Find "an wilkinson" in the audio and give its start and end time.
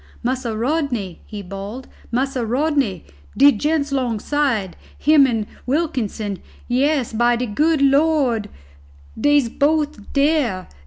5.27-6.39